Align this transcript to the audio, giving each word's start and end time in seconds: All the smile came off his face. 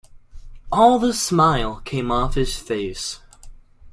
All 0.71 0.97
the 0.97 1.13
smile 1.13 1.79
came 1.85 2.11
off 2.11 2.33
his 2.33 2.55
face. 2.57 3.19